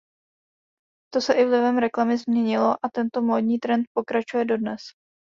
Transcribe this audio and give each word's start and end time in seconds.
To 1.13 1.21
se 1.21 1.33
i 1.33 1.45
vlivem 1.45 1.77
reklamy 1.77 2.17
změnilo 2.17 2.75
a 2.85 2.89
tento 2.93 3.21
módní 3.21 3.59
trend 3.59 3.85
pokračuje 3.93 4.45
dodnes. 4.45 4.81